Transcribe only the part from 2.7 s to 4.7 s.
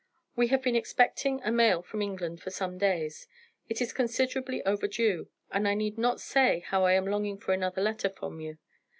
days. It is considerably